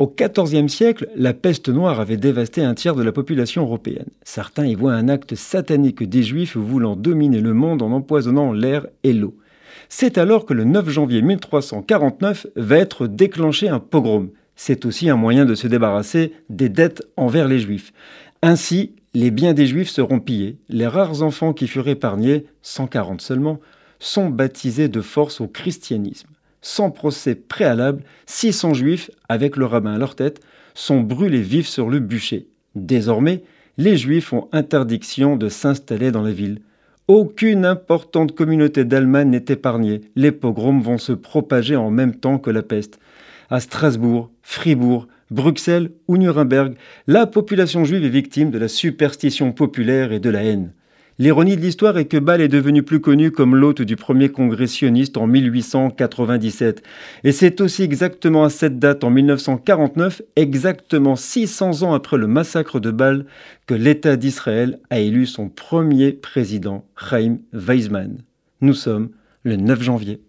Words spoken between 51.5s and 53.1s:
de l'histoire est que Bâle est devenu plus